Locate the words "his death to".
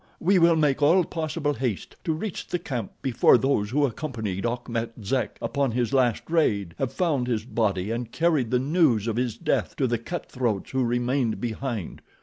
9.17-9.85